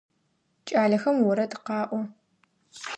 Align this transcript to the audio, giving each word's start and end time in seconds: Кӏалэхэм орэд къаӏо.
Кӏалэхэм 0.67 1.17
орэд 1.29 1.53
къаӏо. 1.65 1.99